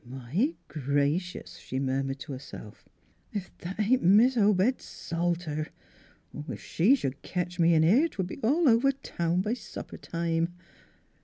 "My 0.03 0.55
gracious!" 0.67 1.57
she 1.57 1.77
murmured 1.77 2.17
to 2.21 2.31
herself. 2.31 2.89
"Ef 3.35 3.55
that 3.59 3.79
ain't 3.79 4.01
Mis' 4.01 4.35
Obed 4.35 4.81
Salter! 4.81 5.67
Ef 6.49 6.59
she 6.59 6.95
sh'd 6.95 7.03
NEIGHBORS 7.03 7.21
31 7.21 7.21
ketch 7.21 7.59
me 7.59 7.73
in 7.75 7.83
here 7.83 8.07
'twould 8.07 8.25
be 8.27 8.39
alt 8.41 8.67
over 8.67 8.91
town 8.91 9.41
b' 9.41 9.53
sup 9.53 9.89
per 9.89 9.97
time." 9.97 10.55